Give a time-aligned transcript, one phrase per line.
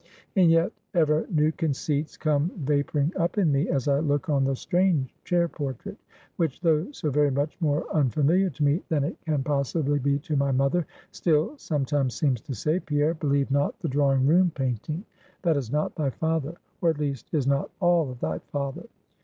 [0.35, 4.55] And yet, ever new conceits come vaporing up in me, as I look on the
[4.55, 5.95] strange chair portrait:
[6.37, 10.35] which, though so very much more unfamiliar to me, than it can possibly be to
[10.35, 15.05] my mother, still sometimes seems to say Pierre, believe not the drawing room painting;
[15.43, 18.87] that is not thy father; or, at least, is not all of thy father.